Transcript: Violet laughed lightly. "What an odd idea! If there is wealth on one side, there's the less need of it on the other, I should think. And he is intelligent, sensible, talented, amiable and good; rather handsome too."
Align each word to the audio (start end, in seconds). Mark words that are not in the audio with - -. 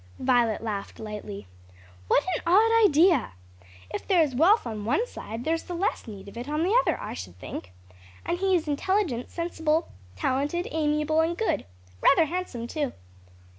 Violet 0.17 0.63
laughed 0.63 0.99
lightly. 0.99 1.45
"What 2.07 2.23
an 2.35 2.41
odd 2.47 2.85
idea! 2.87 3.33
If 3.93 4.07
there 4.07 4.23
is 4.23 4.33
wealth 4.33 4.65
on 4.65 4.83
one 4.83 5.05
side, 5.05 5.43
there's 5.43 5.61
the 5.65 5.75
less 5.75 6.07
need 6.07 6.27
of 6.27 6.35
it 6.37 6.49
on 6.49 6.63
the 6.63 6.75
other, 6.81 6.99
I 6.99 7.13
should 7.13 7.37
think. 7.37 7.71
And 8.25 8.39
he 8.39 8.55
is 8.55 8.67
intelligent, 8.67 9.29
sensible, 9.29 9.91
talented, 10.15 10.67
amiable 10.71 11.21
and 11.21 11.37
good; 11.37 11.65
rather 12.01 12.25
handsome 12.25 12.65
too." 12.65 12.93